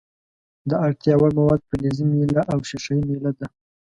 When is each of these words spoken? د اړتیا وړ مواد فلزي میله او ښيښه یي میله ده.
د 0.69 0.71
اړتیا 0.85 1.13
وړ 1.17 1.31
مواد 1.39 1.61
فلزي 1.69 2.05
میله 2.11 2.41
او 2.51 2.59
ښيښه 2.67 2.93
یي 2.97 3.03
میله 3.09 3.31
ده. 3.39 3.47